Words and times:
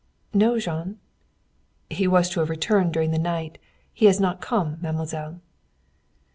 "No, 0.33 0.57
Jean." 0.59 0.97
"He 1.87 2.07
was 2.07 2.27
to 2.29 2.39
have 2.39 2.49
returned 2.49 2.91
during 2.91 3.11
the 3.11 3.19
night. 3.19 3.59
He 3.93 4.07
has 4.07 4.19
not 4.19 4.41
come, 4.41 4.79
mademoiselle." 4.81 5.41